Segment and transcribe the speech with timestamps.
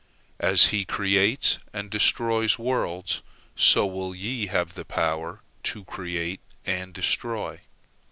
[0.39, 3.21] As He creates and destroys worlds,
[3.55, 7.61] so will ye have the power to create and destroy.